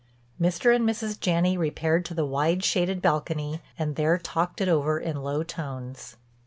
[0.41, 0.75] Mr.
[0.75, 1.19] and Mrs.
[1.19, 6.17] Janney repaired to the wide shaded balcony and there talked it over in low tones.